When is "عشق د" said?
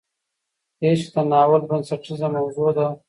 0.83-1.17